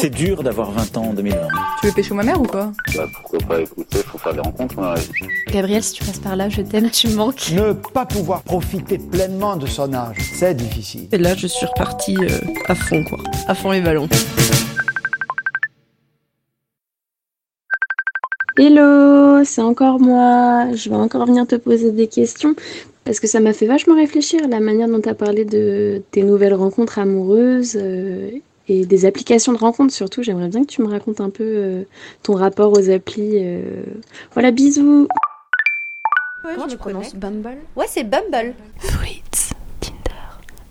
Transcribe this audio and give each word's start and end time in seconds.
C'est 0.00 0.10
dur 0.10 0.44
d'avoir 0.44 0.70
20 0.70 0.96
ans 0.96 1.04
en 1.06 1.12
2020. 1.12 1.36
Tu 1.80 1.86
veux 1.88 1.92
pécho 1.92 2.14
ma 2.14 2.22
mère 2.22 2.40
ou 2.40 2.44
quoi 2.44 2.70
Bah 2.94 3.06
pourquoi 3.12 3.40
pas 3.48 3.60
écouter, 3.60 3.98
faut 3.98 4.16
faire 4.16 4.32
des 4.32 4.38
rencontres. 4.38 4.76
Gabriel, 5.52 5.82
si 5.82 5.94
tu 5.94 6.04
passes 6.04 6.20
par 6.20 6.36
là, 6.36 6.48
je 6.48 6.62
t'aime, 6.62 6.88
tu 6.88 7.08
me 7.08 7.16
manques. 7.16 7.50
Ne 7.50 7.72
pas 7.72 8.06
pouvoir 8.06 8.42
profiter 8.42 8.96
pleinement 8.96 9.56
de 9.56 9.66
son 9.66 9.92
âge, 9.92 10.18
c'est 10.34 10.54
difficile. 10.54 11.08
Et 11.10 11.18
là, 11.18 11.34
je 11.34 11.48
suis 11.48 11.66
repartie 11.66 12.16
euh, 12.16 12.28
à 12.68 12.76
fond, 12.76 13.02
quoi. 13.02 13.18
À 13.48 13.56
fond 13.56 13.72
les 13.72 13.80
ballons. 13.80 14.08
Hello, 18.56 19.42
c'est 19.42 19.62
encore 19.62 19.98
moi. 19.98 20.72
Je 20.74 20.90
vais 20.90 20.96
encore 20.96 21.26
venir 21.26 21.44
te 21.44 21.56
poser 21.56 21.90
des 21.90 22.06
questions 22.06 22.54
parce 23.04 23.18
que 23.18 23.26
ça 23.26 23.40
m'a 23.40 23.52
fait 23.52 23.66
vachement 23.66 23.96
réfléchir 23.96 24.46
la 24.48 24.60
manière 24.60 24.86
dont 24.86 25.00
tu 25.00 25.08
as 25.08 25.14
parlé 25.14 25.44
de 25.44 26.02
tes 26.12 26.22
nouvelles 26.22 26.54
rencontres 26.54 27.00
amoureuses 27.00 27.76
euh, 27.80 28.30
et 28.68 28.84
des 28.86 29.04
applications 29.06 29.52
de 29.52 29.58
rencontres 29.58 29.92
surtout. 29.94 30.22
J'aimerais 30.22 30.48
bien 30.48 30.62
que 30.62 30.68
tu 30.70 30.82
me 30.82 30.88
racontes 30.88 31.20
un 31.20 31.30
peu 31.30 31.44
euh, 31.44 31.82
ton 32.22 32.34
rapport 32.34 32.72
aux 32.72 32.90
applis. 32.90 33.32
euh. 33.42 33.82
Voilà, 34.32 34.50
bisous. 34.50 35.08
Ouais, 36.44 36.52
Comment 36.54 36.66
je 36.66 36.72
tu 36.72 36.78
prononces 36.78 37.14
Bumble? 37.14 37.56
Ouais, 37.76 37.86
c'est 37.88 38.04
Bumble. 38.04 38.54
Fritz, 38.78 39.50
Tinder, 39.80 39.98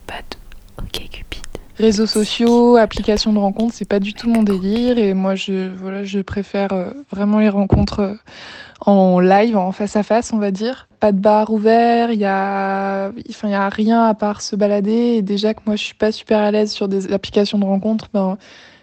Bad, 0.07 0.23
OK 0.79 0.91
Cupid. 1.11 1.25
Réseaux 1.77 2.07
sociaux, 2.07 2.75
applications 2.75 3.33
de 3.33 3.37
rencontres, 3.37 3.75
c'est 3.75 3.87
pas 3.87 3.99
du 3.99 4.15
tout 4.15 4.29
mon 4.29 4.41
délire. 4.41 4.97
Et 4.97 5.13
moi 5.13 5.35
je 5.35 5.69
voilà, 5.75 6.03
je 6.03 6.19
préfère 6.19 6.73
euh, 6.73 6.89
vraiment 7.11 7.37
les 7.37 7.49
rencontres 7.49 7.99
euh, 7.99 8.13
en 8.81 9.19
live, 9.19 9.55
en 9.55 9.71
face 9.71 9.95
à 9.95 10.01
face, 10.01 10.33
on 10.33 10.39
va 10.39 10.49
dire. 10.49 10.87
Pas 10.99 11.11
de 11.11 11.19
bar 11.19 11.51
ouvert, 11.51 12.11
il 12.11 12.19
y 12.19 12.25
a 12.25 13.11
enfin 13.29 13.47
il 13.47 13.51
y 13.51 13.55
a 13.55 13.69
rien 13.69 14.05
à 14.05 14.15
part 14.15 14.41
se 14.41 14.55
balader. 14.55 15.17
Et 15.17 15.21
déjà 15.21 15.53
que 15.53 15.59
moi 15.67 15.75
je 15.75 15.83
suis 15.83 15.93
pas 15.93 16.11
super 16.11 16.39
à 16.39 16.49
l'aise 16.49 16.71
sur 16.71 16.87
des 16.87 17.13
applications 17.13 17.59
de 17.59 17.65
rencontres, 17.65 18.09
ben 18.11 18.39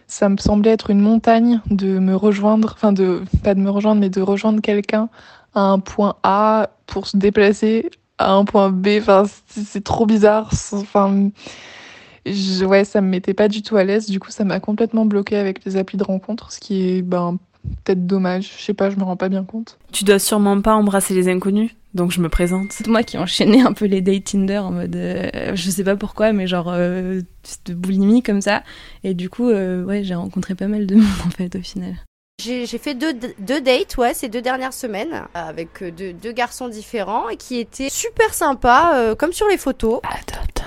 ça 0.06 0.28
me 0.28 0.36
semblait 0.36 0.70
être 0.70 0.90
une 0.90 1.00
montagne 1.00 1.60
de 1.70 1.98
me 1.98 2.14
rejoindre, 2.14 2.74
enfin 2.76 2.92
de 2.92 3.22
pas 3.42 3.54
de 3.54 3.60
me 3.60 3.70
rejoindre 3.70 4.00
mais 4.00 4.10
de 4.10 4.20
rejoindre 4.20 4.60
quelqu'un 4.60 5.08
à 5.54 5.62
un 5.62 5.80
point 5.80 6.14
A 6.22 6.70
pour 6.86 7.08
se 7.08 7.16
déplacer 7.16 7.90
à 8.18 8.32
un 8.32 8.44
point 8.44 8.70
B, 8.70 8.88
enfin 8.98 9.24
c'est 9.48 9.82
trop 9.82 10.06
bizarre, 10.06 10.52
je- 12.26 12.64
ouais, 12.64 12.84
ça 12.84 13.00
me 13.00 13.08
mettait 13.08 13.34
pas 13.34 13.48
du 13.48 13.62
tout 13.62 13.76
à 13.76 13.84
l'aise. 13.84 14.08
Du 14.10 14.20
coup, 14.20 14.30
ça 14.30 14.44
m'a 14.44 14.60
complètement 14.60 15.04
bloqué 15.06 15.36
avec 15.36 15.64
les 15.64 15.76
applis 15.76 15.98
de 15.98 16.04
rencontre, 16.04 16.52
ce 16.52 16.60
qui 16.60 16.88
est 16.88 17.02
ben, 17.02 17.38
peut-être 17.84 18.06
dommage. 18.06 18.50
Je 18.58 18.62
sais 18.62 18.74
pas, 18.74 18.90
je 18.90 18.96
me 18.96 19.02
rends 19.04 19.16
pas 19.16 19.28
bien 19.28 19.44
compte. 19.44 19.78
Tu 19.92 20.04
dois 20.04 20.18
sûrement 20.18 20.60
pas 20.60 20.74
embrasser 20.74 21.14
les 21.14 21.28
inconnus, 21.28 21.70
donc 21.94 22.10
je 22.12 22.20
me 22.20 22.28
présente. 22.28 22.72
C'est 22.72 22.86
moi 22.86 23.02
qui 23.02 23.18
enchaînais 23.18 23.60
un 23.62 23.72
peu 23.72 23.84
les 23.86 24.00
dates 24.00 24.24
Tinder 24.24 24.58
en 24.58 24.70
mode. 24.72 24.96
euh, 24.96 25.52
je 25.54 25.70
sais 25.70 25.84
pas 25.84 25.96
pourquoi, 25.96 26.32
mais 26.32 26.46
genre. 26.46 26.68
euh, 26.70 27.20
de 27.66 27.74
boulimie 27.74 28.22
comme 28.22 28.40
ça. 28.40 28.62
Et 29.02 29.12
du 29.12 29.28
coup, 29.28 29.50
euh, 29.50 29.84
ouais, 29.84 30.02
j'ai 30.02 30.14
rencontré 30.14 30.54
pas 30.54 30.66
mal 30.66 30.86
de 30.86 30.94
monde 30.96 31.04
en 31.26 31.30
fait 31.30 31.54
au 31.56 31.60
final. 31.60 31.94
J'ai 32.42 32.66
j'ai 32.66 32.78
fait 32.78 32.94
deux, 32.94 33.12
deux 33.38 33.60
dates, 33.60 33.96
ouais, 33.98 34.12
ces 34.12 34.28
deux 34.28 34.42
dernières 34.42 34.72
semaines, 34.72 35.22
avec 35.34 35.82
euh, 35.82 35.90
deux, 35.92 36.12
deux 36.14 36.32
garçons 36.32 36.68
différents 36.68 37.28
et 37.28 37.36
qui 37.36 37.58
étaient 37.60 37.90
super 37.90 38.34
sympas, 38.34 38.96
euh, 38.96 39.14
comme 39.14 39.32
sur 39.32 39.46
les 39.46 39.56
photos. 39.58 40.00
Adopte 40.02 40.63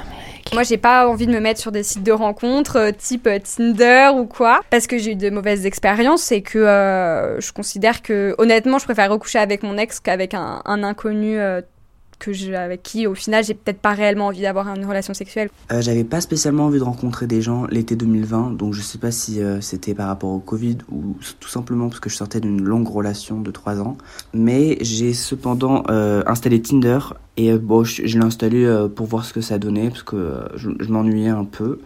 Moi, 0.53 0.63
j'ai 0.63 0.77
pas 0.77 1.07
envie 1.07 1.27
de 1.27 1.31
me 1.31 1.39
mettre 1.39 1.59
sur 1.59 1.71
des 1.71 1.83
sites 1.83 2.03
de 2.03 2.11
rencontres 2.11 2.77
euh, 2.77 2.91
type 2.91 3.27
euh, 3.27 3.37
Tinder 3.39 4.11
ou 4.15 4.25
quoi, 4.25 4.61
parce 4.69 4.87
que 4.87 4.97
j'ai 4.97 5.11
eu 5.11 5.15
de 5.15 5.29
mauvaises 5.29 5.65
expériences 5.65 6.31
et 6.31 6.41
que 6.41 6.57
euh, 6.57 7.39
je 7.39 7.51
considère 7.51 8.01
que, 8.01 8.33
honnêtement, 8.37 8.79
je 8.79 8.85
préfère 8.85 9.11
recoucher 9.11 9.39
avec 9.39 9.61
mon 9.61 9.77
ex 9.77 9.99
qu'avec 9.99 10.33
un, 10.33 10.61
un 10.65 10.83
inconnu 10.83 11.37
euh, 11.37 11.61
que 12.19 12.33
je, 12.33 12.51
avec 12.53 12.83
qui, 12.83 13.07
au 13.07 13.15
final, 13.15 13.43
j'ai 13.43 13.53
peut-être 13.53 13.79
pas 13.79 13.93
réellement 13.93 14.27
envie 14.27 14.41
d'avoir 14.41 14.67
une 14.67 14.85
relation 14.85 15.13
sexuelle. 15.13 15.49
Euh, 15.71 15.81
J'avais 15.81 16.03
pas 16.03 16.21
spécialement 16.21 16.65
envie 16.65 16.79
de 16.79 16.83
rencontrer 16.83 17.27
des 17.27 17.41
gens 17.41 17.65
l'été 17.67 17.95
2020, 17.95 18.51
donc 18.51 18.73
je 18.73 18.81
sais 18.81 18.97
pas 18.97 19.11
si 19.11 19.41
euh, 19.41 19.61
c'était 19.61 19.93
par 19.93 20.07
rapport 20.07 20.31
au 20.31 20.39
Covid 20.39 20.77
ou 20.91 21.15
tout 21.39 21.49
simplement 21.49 21.89
parce 21.89 21.99
que 21.99 22.09
je 22.09 22.15
sortais 22.15 22.39
d'une 22.39 22.61
longue 22.61 22.87
relation 22.87 23.39
de 23.41 23.51
3 23.51 23.81
ans. 23.81 23.97
Mais 24.33 24.77
j'ai 24.81 25.13
cependant 25.13 25.83
euh, 25.89 26.23
installé 26.25 26.61
Tinder 26.61 26.99
et 27.37 27.53
bon, 27.53 27.83
je, 27.83 28.01
l'ai 28.01 28.25
installé 28.25 28.87
pour 28.95 29.05
voir 29.05 29.23
ce 29.25 29.33
que 29.33 29.41
ça 29.41 29.59
donnait 29.59 29.89
parce 29.89 30.03
que 30.03 30.39
je, 30.55 30.69
m'ennuyais 30.89 31.29
un 31.29 31.45
peu. 31.45 31.79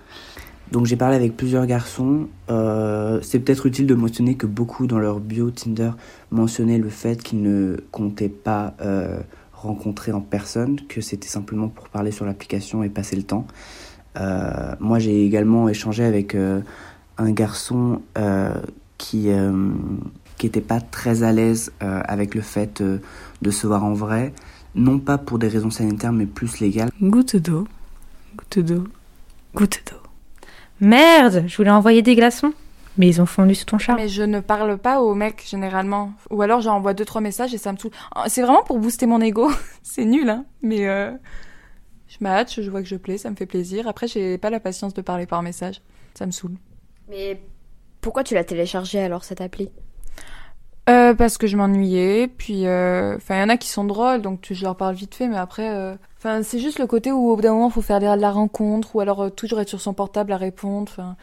Donc 0.72 0.86
j'ai 0.86 0.96
parlé 0.96 1.18
avec 1.18 1.36
plusieurs 1.36 1.66
garçons. 1.66 2.28
C'est 2.48 3.40
peut-être 3.40 3.66
utile 3.66 3.86
de 3.86 3.96
mentionner 3.96 4.36
que 4.36 4.46
beaucoup 4.46 4.88
dans 4.88 5.00
leur 5.00 5.20
bio 5.20 5.52
Tinder 5.52 5.92
mentionnaient 6.32 6.78
le 6.78 6.88
fait 6.88 7.22
qu'ils 7.22 7.42
ne 7.42 7.76
comptaient 7.92 8.30
pas 8.30 8.76
rencontrer 9.62 10.12
en 10.12 10.22
personne, 10.22 10.80
que 10.88 11.02
c'était 11.02 11.28
simplement 11.28 11.68
pour 11.68 11.90
parler 11.90 12.12
sur 12.12 12.26
l'application 12.26 12.84
et 12.84 12.90
passer 12.90 13.16
le 13.16 13.24
temps. 13.24 13.46
Euh, 14.18 14.76
moi 14.80 15.00
j'ai 15.00 15.26
également 15.26 15.70
échangé 15.70 16.04
avec 16.04 16.36
euh, 16.36 16.62
un 17.18 17.32
garçon 17.32 18.02
euh, 18.18 18.54
qui 18.98 19.30
qui 20.38 20.48
était 20.48 20.62
pas 20.62 20.82
très 20.82 21.24
à 21.24 21.32
l'aise 21.32 21.72
avec 21.80 22.36
le 22.36 22.42
fait 22.42 22.82
de 22.82 23.52
se 23.52 23.68
voir 23.68 23.84
en 23.84 23.94
vrai, 23.94 24.34
non 24.76 25.00
pas 25.00 25.18
pour 25.18 25.40
des 25.40 25.48
raisons 25.48 25.70
sanitaires 25.70 26.14
mais 26.14 26.26
plus 26.26 26.60
légales. 26.60 26.90
Goutte 27.02 27.36
d'eau, 27.36 27.68
goutte 28.36 28.60
d'eau, 28.60 28.84
goutte 29.56 29.84
d'eau. 29.90 29.98
Merde, 30.80 31.46
je 31.48 31.58
voulais 31.58 31.72
envoyer 31.72 32.02
des 32.02 32.16
glaçons. 32.16 32.54
Mais 33.02 33.08
ils 33.08 33.20
ont 33.20 33.26
fondu 33.26 33.56
sous 33.56 33.66
ton 33.66 33.80
char. 33.80 33.96
Mais 33.96 34.08
je 34.08 34.22
ne 34.22 34.40
parle 34.42 34.78
pas 34.78 35.02
aux 35.02 35.16
mecs 35.16 35.44
généralement. 35.50 36.12
Ou 36.30 36.44
alors 36.44 36.62
j'envoie 36.62 36.94
deux 36.94 37.04
trois 37.04 37.20
messages 37.20 37.52
et 37.52 37.58
ça 37.58 37.72
me 37.74 37.78
saoule. 37.80 37.90
C'est 38.28 38.44
vraiment 38.44 38.62
pour 38.62 38.78
booster 38.78 39.08
mon 39.08 39.20
ego. 39.22 39.50
c'est 39.82 40.06
nul, 40.06 40.30
hein. 40.30 40.46
Mais 40.62 40.88
euh, 40.88 41.10
je 42.08 42.18
match, 42.20 42.62
je 42.62 42.70
vois 42.70 42.84
que 42.84 42.88
je 42.88 42.98
plais, 42.98 43.18
ça 43.18 43.32
me 43.32 43.36
fait 43.36 43.48
plaisir. 43.48 43.88
Après, 43.88 44.08
j'ai 44.08 44.38
pas 44.38 44.52
la 44.52 44.60
patience 44.60 44.94
de 44.94 45.02
parler 45.02 45.26
par 45.26 45.42
message. 45.42 45.82
Ça 46.14 46.28
me 46.28 46.32
saoule. 46.32 46.58
Mais 47.10 47.42
pourquoi 48.02 48.24
tu 48.24 48.36
l'as 48.36 48.44
téléchargé 48.44 49.00
alors 49.00 49.24
cette 49.24 49.42
appli? 49.42 49.72
Euh, 50.88 51.16
parce 51.16 51.40
que 51.40 51.48
je 51.48 51.58
m'ennuyais, 51.58 52.28
puis 52.28 52.68
euh, 52.68 53.16
enfin 53.16 53.38
il 53.38 53.40
y 53.40 53.44
en 53.44 53.50
a 53.50 53.58
qui 53.58 53.70
sont 53.70 53.84
drôles, 53.84 54.22
donc 54.22 54.42
tu- 54.42 54.54
je 54.54 54.64
leur 54.64 54.76
parle 54.76 54.94
vite 54.96 55.14
fait, 55.16 55.28
mais 55.28 55.38
après, 55.38 55.70
euh, 55.70 55.96
enfin 56.18 56.42
c'est 56.44 56.60
juste 56.60 56.80
le 56.80 56.86
côté 56.88 57.12
où 57.12 57.30
au 57.30 57.36
bout 57.36 57.42
d'un 57.44 57.54
moment 57.54 57.70
faut 57.72 57.82
faire 57.84 58.00
de 58.00 58.06
la 58.06 58.32
rencontre, 58.32 58.96
ou 58.96 59.00
alors 59.00 59.22
euh, 59.24 59.30
toujours 59.30 59.60
être 59.62 59.70
sur 59.70 59.80
son 59.82 59.94
portable 59.94 60.32
à 60.34 60.38
répondre. 60.38 61.16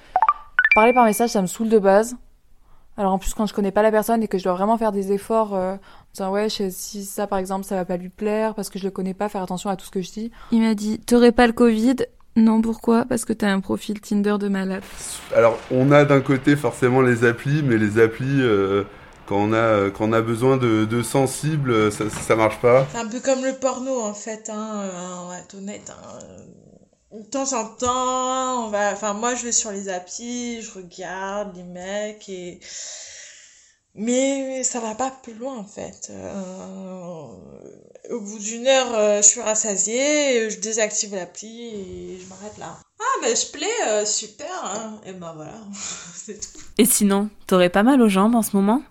Parler 0.75 0.93
par 0.93 1.05
message, 1.05 1.31
ça 1.31 1.43
me 1.43 1.47
saoule 1.47 1.69
de 1.69 1.79
base. 1.79 2.17
Alors 2.97 3.13
en 3.13 3.19
plus 3.19 3.33
quand 3.33 3.47
je 3.47 3.55
connais 3.55 3.71
pas 3.71 3.83
la 3.83 3.93
personne 3.93 4.23
et 4.25 4.29
que 4.29 4.39
je 4.39 4.45
dois 4.45 4.55
vraiment 4.55 4.77
faire 4.77 4.91
des 4.91 5.13
efforts, 5.13 5.55
euh, 5.55 5.75
en 5.75 5.79
disant 6.15 6.33
ouais 6.33 6.49
je 6.49 6.69
si 6.69 7.05
ça 7.05 7.29
par 7.29 7.39
exemple 7.39 7.65
ça 7.65 7.77
va 7.77 7.85
pas 7.85 7.97
lui 7.97 8.09
plaire 8.09 8.57
parce 8.57 8.71
que 8.71 8.79
je 8.81 8.85
le 8.85 8.91
connais 8.91 9.15
pas, 9.15 9.29
faire 9.29 9.43
attention 9.43 9.71
à 9.71 9.77
tout 9.77 9.87
ce 9.87 9.91
que 9.91 10.03
je 10.03 10.11
dis. 10.11 10.33
Il 10.51 10.61
m'a 10.61 10.75
dit 10.75 10.99
T'aurais 10.99 11.31
pas 11.31 11.47
le 11.47 11.53
Covid? 11.53 11.97
Non, 12.39 12.63
pourquoi? 12.63 13.05
Parce 13.05 13.25
que 13.25 13.33
t'as 13.33 13.51
un 13.51 13.59
profil 13.59 14.01
Tinder 14.01 14.37
de 14.39 14.49
malade. 14.49 14.85
Alors, 15.35 15.59
on 15.73 15.91
a 15.91 16.05
d'un 16.05 16.21
côté 16.21 16.55
forcément 16.55 17.01
les 17.01 17.25
applis, 17.25 17.63
mais 17.65 17.77
les 17.77 17.99
applis, 17.99 18.41
euh, 18.41 18.85
quand, 19.27 19.39
on 19.39 19.53
a, 19.53 19.91
quand 19.91 20.09
on 20.09 20.13
a 20.13 20.21
besoin 20.21 20.57
de, 20.57 20.85
de 20.85 21.03
sensibles, 21.03 21.73
euh, 21.73 21.91
ça, 21.91 22.09
ça 22.09 22.37
marche 22.37 22.61
pas. 22.61 22.87
C'est 22.93 22.99
un 22.99 23.09
peu 23.09 23.19
comme 23.19 23.45
le 23.45 23.55
porno 23.55 24.03
en 24.03 24.15
fait, 24.15 24.49
hein, 24.51 24.83
euh, 24.85 25.25
on 25.25 25.29
va 25.29 25.39
être 25.39 25.57
honnête. 25.57 25.91
Hein. 25.91 26.19
De 27.13 27.23
temps 27.23 27.55
en 27.55 27.65
temps, 27.65 28.67
on 28.67 28.69
va. 28.69 28.93
Enfin, 28.93 29.15
moi 29.15 29.35
je 29.35 29.45
vais 29.45 29.53
sur 29.53 29.73
les 29.73 29.89
applis, 29.89 30.61
je 30.61 30.73
regarde 30.73 31.57
les 31.57 31.63
mecs 31.63 32.29
et. 32.29 32.61
Mais 33.95 34.63
ça 34.63 34.79
va 34.79 34.95
pas 34.95 35.11
plus 35.11 35.35
loin 35.35 35.57
en 35.57 35.65
fait. 35.65 36.09
Euh, 36.11 37.27
au 38.11 38.21
bout 38.21 38.39
d'une 38.39 38.67
heure, 38.67 38.95
euh, 38.95 39.17
je 39.23 39.27
suis 39.27 39.41
rassasiée, 39.41 40.51
je 40.51 40.61
désactive 40.61 41.15
l'appli 41.15 41.69
et 41.69 42.21
je 42.21 42.29
m'arrête 42.29 42.59
là. 42.59 42.79
Ah, 43.01 43.21
ben 43.23 43.35
je 43.35 43.51
plais, 43.51 43.67
euh, 43.89 44.05
super, 44.05 44.47
hein. 44.65 45.01
Et 45.07 45.13
ben 45.13 45.33
voilà, 45.35 45.55
c'est 46.15 46.39
tout. 46.39 46.61
Et 46.77 46.85
sinon, 46.85 47.31
t'aurais 47.47 47.71
pas 47.71 47.83
mal 47.83 48.01
aux 48.03 48.09
jambes 48.09 48.35
en 48.35 48.43
ce 48.43 48.55
moment? 48.55 48.83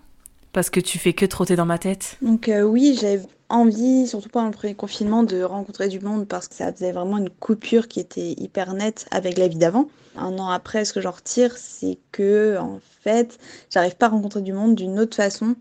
Parce 0.52 0.70
que 0.70 0.80
tu 0.80 0.98
fais 0.98 1.12
que 1.12 1.26
trotter 1.26 1.56
dans 1.56 1.66
ma 1.66 1.78
tête. 1.78 2.16
Donc 2.22 2.48
euh, 2.48 2.62
oui, 2.62 2.96
j'avais 3.00 3.22
envie, 3.48 4.06
surtout 4.06 4.28
pendant 4.28 4.46
le 4.46 4.52
premier 4.52 4.74
confinement, 4.74 5.22
de 5.22 5.42
rencontrer 5.42 5.88
du 5.88 6.00
monde 6.00 6.26
parce 6.26 6.48
que 6.48 6.54
ça 6.54 6.72
faisait 6.72 6.92
vraiment 6.92 7.18
une 7.18 7.30
coupure 7.30 7.88
qui 7.88 8.00
était 8.00 8.32
hyper 8.32 8.74
nette 8.74 9.06
avec 9.10 9.38
la 9.38 9.48
vie 9.48 9.56
d'avant. 9.56 9.88
Un 10.16 10.38
an 10.38 10.48
après, 10.48 10.84
ce 10.84 10.92
que 10.92 11.00
j'en 11.00 11.12
retire, 11.12 11.56
c'est 11.56 11.98
que 12.12 12.56
en 12.58 12.80
fait, 13.02 13.38
j'arrive 13.70 13.96
pas 13.96 14.06
à 14.06 14.10
rencontrer 14.10 14.42
du 14.42 14.52
monde 14.52 14.74
d'une 14.74 14.98
autre 14.98 15.16
façon 15.16 15.54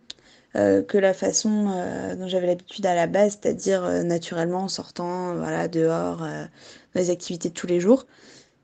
euh, 0.56 0.81
que 0.81 0.98
la 0.98 1.13
façon 1.13 1.72
euh, 1.75 2.16
dont 2.16 2.28
j'avais 2.28 2.48
l'habitude 2.48 2.86
à 2.86 2.95
la 2.95 3.07
base, 3.07 3.38
c'est-à-dire 3.42 3.83
naturellement 4.04 4.63
en 4.63 4.68
sortant, 4.68 5.36
voilà, 5.36 5.68
dehors, 5.68 6.18
dans 6.18 6.50
les 6.95 7.10
activités 7.10 7.50
de 7.50 7.54
tous 7.54 7.68
les 7.68 7.80
jours. 7.80 8.06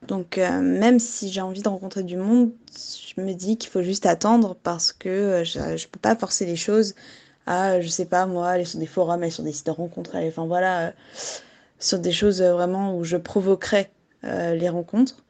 Donc 0.08 0.38
euh, 0.38 0.62
même 0.62 1.00
si 1.00 1.32
j'ai 1.32 1.42
envie 1.42 1.62
de 1.62 1.70
rencontrer 1.70 2.04
du 2.04 2.18
monde, 2.18 2.52
je 2.76 3.22
me 3.22 3.34
dis 3.34 3.58
qu'il 3.58 3.70
faut 3.70 3.84
juste 3.84 4.06
attendre 4.06 4.56
parce 4.64 4.92
que 4.94 5.10
euh, 5.10 5.44
je, 5.44 5.78
je 5.78 5.88
peux 5.88 6.00
pas 6.00 6.16
forcer 6.16 6.46
les 6.46 6.56
choses 6.56 6.94
à, 7.46 7.80
je 7.82 7.88
sais 7.88 8.06
pas 8.06 8.26
moi, 8.26 8.50
aller 8.50 8.66
sur 8.66 8.80
des 8.80 8.86
forums, 8.88 9.22
aller 9.22 9.32
sur 9.32 9.44
des 9.44 9.52
sites 9.54 9.66
de 9.66 9.72
rencontres, 9.72 10.16
aller, 10.16 10.30
enfin 10.30 10.46
voilà, 10.46 10.88
euh, 10.88 10.92
sur 11.80 12.00
des 12.00 12.12
choses 12.12 12.42
euh, 12.42 12.54
vraiment 12.54 12.98
où 12.98 13.04
je 13.04 13.18
provoquerais 13.18 13.92
euh, 14.24 14.56
les 14.56 14.70
rencontres 14.70 15.24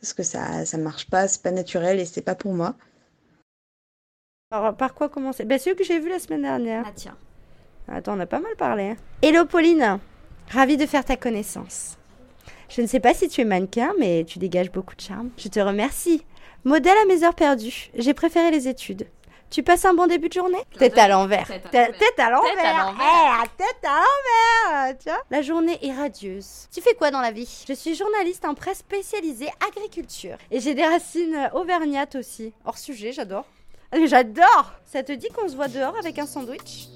parce 0.00 0.12
que 0.12 0.22
ça 0.22 0.64
ça 0.64 0.78
marche 0.78 1.08
pas, 1.10 1.28
c'est 1.28 1.42
pas 1.42 1.50
naturel 1.52 1.98
et 2.00 2.04
c'est 2.04 2.22
pas 2.22 2.34
pour 2.34 2.52
moi. 2.52 2.76
Alors, 4.52 4.76
par 4.76 4.94
quoi 4.94 5.08
commencer? 5.08 5.44
Ben, 5.44 5.58
celui 5.58 5.76
que 5.76 5.84
j'ai 5.84 5.98
vu 5.98 6.08
la 6.08 6.18
semaine 6.20 6.42
dernière. 6.42 6.84
Ah 6.86 6.92
tiens. 6.94 7.16
Attends, 7.88 8.16
on 8.16 8.20
a 8.20 8.26
pas 8.26 8.40
mal 8.40 8.54
parlé. 8.56 8.90
hein. 8.90 8.96
Hello 9.22 9.44
Pauline, 9.44 9.98
ravie 10.50 10.76
de 10.76 10.86
faire 10.86 11.04
ta 11.04 11.16
connaissance. 11.16 11.96
Je 12.68 12.82
ne 12.82 12.86
sais 12.86 13.00
pas 13.00 13.14
si 13.14 13.28
tu 13.28 13.40
es 13.40 13.44
mannequin, 13.44 13.92
mais 13.98 14.24
tu 14.24 14.38
dégages 14.38 14.70
beaucoup 14.72 14.94
de 14.96 15.00
charme. 15.00 15.30
Je 15.38 15.48
te 15.48 15.60
remercie 15.60 16.22
Modèle 16.64 16.96
à 17.00 17.06
mes 17.06 17.22
heures 17.22 17.34
perdues. 17.34 17.90
J'ai 17.96 18.12
préféré 18.12 18.50
les 18.50 18.66
études. 18.66 19.06
Tu 19.50 19.62
passes 19.62 19.84
un 19.84 19.94
bon 19.94 20.08
début 20.08 20.28
de 20.28 20.32
journée? 20.32 20.58
Tête 20.76 20.98
à 20.98 21.06
l'envers. 21.06 21.46
Tête 21.46 21.66
à 22.18 22.30
l'envers. 22.30 22.52
Tête 22.56 22.64
à 22.64 22.74
l'envers. 22.82 23.44
Tête 23.56 23.84
à 23.84 24.00
l'envers. 24.80 24.98
Tu 24.98 25.08
vois 25.08 25.22
La 25.30 25.42
journée 25.42 25.78
est 25.82 25.92
radieuse. 25.92 26.66
Tu 26.74 26.80
fais 26.80 26.94
quoi 26.94 27.12
dans 27.12 27.20
la 27.20 27.30
vie? 27.30 27.64
Je 27.68 27.72
suis 27.72 27.94
journaliste 27.94 28.44
en 28.44 28.54
presse 28.54 28.78
spécialisée 28.78 29.48
agriculture. 29.68 30.36
Et 30.50 30.58
j'ai 30.58 30.74
des 30.74 30.84
racines 30.84 31.48
auvergnates 31.54 32.16
aussi. 32.16 32.52
Hors 32.64 32.78
sujet, 32.78 33.12
j'adore. 33.12 33.44
Ah, 33.92 33.98
J'adore 34.04 34.72
Ça 34.84 35.04
te 35.04 35.12
dit 35.12 35.28
qu'on 35.28 35.48
se 35.48 35.54
voit 35.54 35.68
dehors 35.68 35.94
avec 35.96 36.18
un 36.18 36.26
sandwich? 36.26 36.88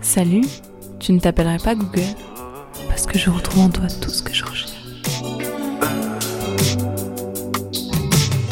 Salut, 0.00 0.46
tu 1.00 1.12
ne 1.12 1.18
t'appellerais 1.18 1.58
pas 1.58 1.74
Google? 1.74 2.00
Parce 2.98 3.12
que 3.12 3.16
je 3.16 3.30
retrouve 3.30 3.62
en 3.62 3.68
toi 3.68 3.84
tout 4.00 4.10
ce 4.10 4.20
que 4.20 4.34
je 4.34 4.44
recherche. 4.44 4.72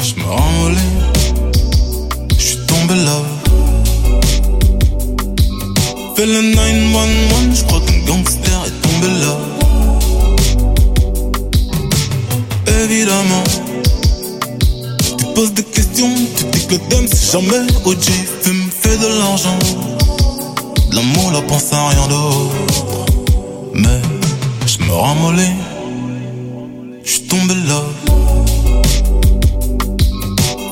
Je 0.01 0.15
me 0.15 0.23
ramollis, 0.23 0.77
je 2.37 2.41
suis 2.41 2.57
tombé 2.65 2.95
là. 2.95 3.21
Fais 6.15 6.25
le 6.25 6.41
911, 6.55 7.59
je 7.59 7.63
crois 7.65 7.81
qu'un 7.81 7.99
gangster 8.05 8.65
est 8.67 8.87
tombé 8.87 9.07
là. 9.19 9.37
Évidemment, 12.85 13.43
tu 15.17 15.25
poses 15.35 15.51
des 15.55 15.63
questions, 15.63 16.15
tu 16.37 16.45
dis 16.45 16.67
que 16.67 16.75
le 16.75 17.07
c'est 17.07 17.33
jamais 17.33 17.67
OG, 17.83 18.05
fume, 18.43 18.69
fait 18.71 18.97
de 18.97 19.07
l'argent. 19.19 19.59
De 20.89 20.95
l'amour, 20.95 21.31
la 21.33 21.41
pense 21.41 21.73
à 21.73 21.89
rien 21.89 22.07
d'autre. 22.07 22.55
Mais 23.73 24.16
me 24.87 24.93
ramollis, 24.93 25.55
je 27.03 27.09
suis 27.09 27.21
tombé 27.27 27.53
là. 27.67 27.81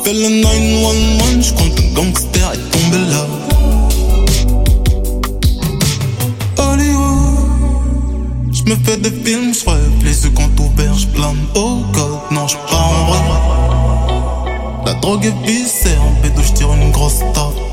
Fais 0.04 0.14
le 0.14 0.30
911, 0.42 1.46
je 1.46 1.54
crois 1.54 1.70
qu'un 1.70 1.94
gangster 1.94 2.52
est 2.54 2.72
tombé 2.72 2.98
là. 3.12 3.26
Hollywood, 6.58 8.54
je 8.54 8.64
me 8.64 8.76
fais 8.84 8.98
des 8.98 9.12
films, 9.12 9.54
je 9.54 10.06
les 10.06 10.24
yeux 10.24 10.32
quand 10.36 10.60
ouvert, 10.60 10.94
je 10.98 11.08
plane. 11.08 11.46
Oh 11.56 11.82
god, 11.94 12.20
non, 12.32 12.48
je 12.48 12.56
pars 12.70 12.88
en 12.88 13.06
vrai. 13.12 13.20
La 14.86 14.94
drogue 14.96 15.26
est 15.26 15.48
viscère, 15.48 16.02
en 16.02 16.22
pédo, 16.22 16.42
je 16.46 16.54
tire 16.54 16.74
une 16.74 16.92
grosse 16.92 17.20
tape. 17.34 17.65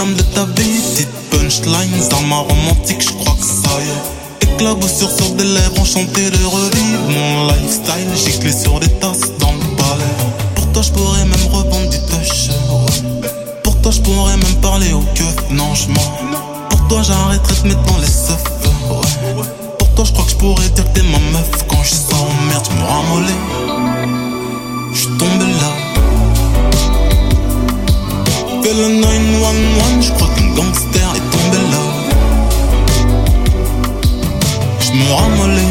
L'homme 0.00 0.14
de 0.14 0.22
ta 0.22 0.44
vie. 0.56 0.80
Petite 0.94 1.08
punchline, 1.30 2.02
armes 2.12 2.32
romantique, 2.32 3.02
je 3.02 3.12
crois 3.12 3.36
que 3.38 3.44
ça 3.44 3.74
y 3.80 3.88
est. 3.88 4.54
Éclaboussure 4.54 5.10
sur 5.10 5.30
des 5.34 5.44
lèvres 5.44 5.80
enchantées 5.80 6.30
de 6.30 6.44
revivre 6.44 7.04
mon 7.08 7.46
lifestyle. 7.48 8.10
J'ai 8.14 8.38
clé 8.38 8.52
sur 8.52 8.80
des 8.80 8.88
tasses 9.00 9.30
dans 9.38 9.52
le 9.52 9.76
palais. 9.76 10.16
Pour 10.54 10.66
toi, 10.72 10.82
je 10.82 10.90
pourrais 10.90 11.24
même 11.24 11.46
revendre 11.52 11.90
du 11.90 11.98
touch. 11.98 12.50
Pour 13.62 13.80
toi, 13.80 13.92
je 13.92 14.00
pourrais 14.00 14.36
même 14.36 14.60
parler 14.62 14.92
au 14.92 15.04
keuf. 15.14 15.36
Non, 15.50 15.74
je. 15.74 15.86
Pour 16.70 16.88
toi, 16.88 17.02
j'arrêterai 17.02 17.54
de 17.62 17.68
mettre 17.68 17.82
dans 17.82 17.98
les 17.98 18.06
seufs. 18.06 18.44
Pour 19.78 19.88
toi, 19.94 20.04
je 20.04 20.12
crois 20.12 20.24
que 20.24 20.30
je 20.30 20.36
pourrais 20.36 20.68
dire 20.70 20.84
que 20.92 20.98
t'es 20.98 21.02
ma 21.02 21.18
meuf. 21.32 21.50
Quand 21.68 21.82
je 21.84 21.94
en 22.14 22.46
merde, 22.48 22.66
je 22.70 23.74
me. 23.74 23.79
J'appelle 28.70 28.82
le 28.82 29.00
911, 29.00 30.06
je 30.06 30.12
crois 30.12 30.28
qu'un 30.28 30.48
gangster 30.54 31.12
est 31.16 31.26
tombé 31.32 31.58
là. 31.72 31.84
Je 34.80 34.90
me 34.92 35.12
ramollais. 35.12 35.69